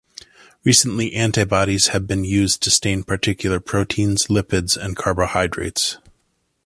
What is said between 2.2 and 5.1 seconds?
used to stain particular proteins, lipids and